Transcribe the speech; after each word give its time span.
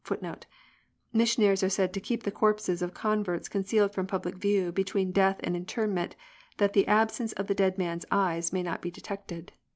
The 0.05 0.15
devils 0.15 0.23
introduce 0.23 0.47
this 0.47 0.49
doctrine, 0.97 1.19
* 1.19 1.19
Missionaries 1.19 1.63
are 1.63 1.69
said 1.69 1.93
to 1.93 1.99
keep 2.01 2.23
the 2.23 2.31
corpses 2.31 2.81
of 2.81 2.93
converts 2.95 3.47
concealed 3.47 3.93
from 3.93 4.07
public 4.07 4.33
view 4.37 4.71
between 4.71 5.11
death 5.11 5.39
and 5.43 5.55
interment, 5.55 6.15
that 6.57 6.73
the 6.73 6.87
absence 6.87 7.33
of 7.33 7.45
the 7.45 7.53
dead 7.53 7.77
man's 7.77 8.07
eyes 8.09 8.51
may 8.51 8.63
not 8.63 8.81
be 8.81 8.89
detected. 8.89 9.51